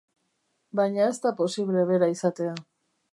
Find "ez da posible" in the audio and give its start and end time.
1.09-1.83